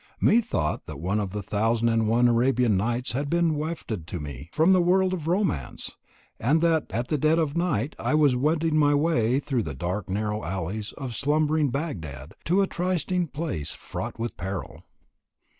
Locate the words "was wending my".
8.15-8.95